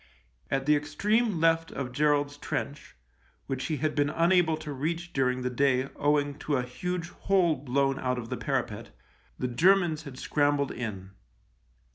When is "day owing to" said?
5.51-6.57